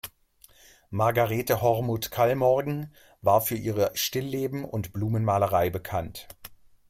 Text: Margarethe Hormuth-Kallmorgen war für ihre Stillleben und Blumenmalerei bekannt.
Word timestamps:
Margarethe 0.89 1.61
Hormuth-Kallmorgen 1.61 2.91
war 3.21 3.39
für 3.39 3.53
ihre 3.53 3.91
Stillleben 3.93 4.65
und 4.65 4.93
Blumenmalerei 4.93 5.69
bekannt. 5.69 6.27